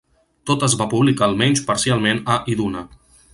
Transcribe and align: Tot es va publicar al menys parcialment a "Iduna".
Tot 0.49 0.63
es 0.67 0.75
va 0.79 0.87
publicar 0.93 1.25
al 1.27 1.37
menys 1.41 1.61
parcialment 1.67 2.23
a 2.37 2.39
"Iduna". 2.55 2.85